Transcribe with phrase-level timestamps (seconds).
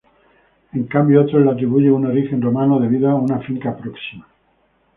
[0.73, 4.27] En cambio, otros le atribuyen un origen romano debido a una finca próxima.